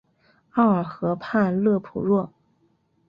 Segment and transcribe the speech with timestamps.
[0.53, 2.33] 奥尔河畔勒普若。